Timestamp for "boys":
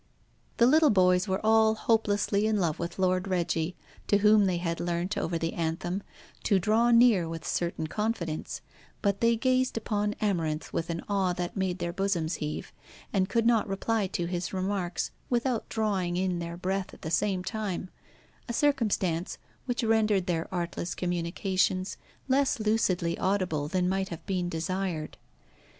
0.89-1.27